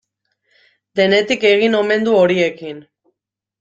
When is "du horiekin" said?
2.11-2.85